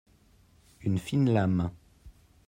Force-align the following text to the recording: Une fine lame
Une 0.81 0.97
fine 0.97 1.29
lame 1.31 1.69